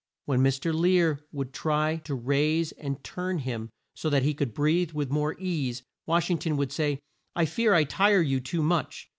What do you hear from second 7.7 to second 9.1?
I tire you too much."